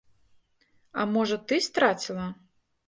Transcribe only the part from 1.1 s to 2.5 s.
можа, ты страціла?